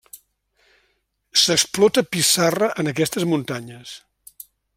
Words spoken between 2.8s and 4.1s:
en aquestes muntanyes.